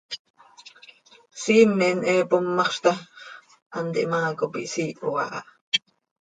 [1.41, 3.03] Siimen he pommaxz ta x,
[3.75, 5.39] hant ihmaa cop ihsiiho aha.